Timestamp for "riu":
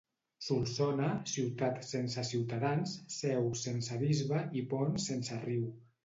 5.45-5.69